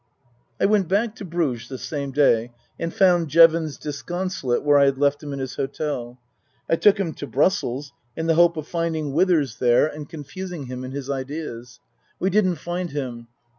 [0.59, 4.97] I went back to Bruges the same day and found Jevons disconsolate where I had
[4.97, 6.17] left him in his hotel.
[6.67, 9.93] I took him to Brussels in the hope of finding Withers there and 80 Tasker
[9.93, 11.79] Jevons confusing him in his ideas.
[12.19, 13.27] We didn't find him.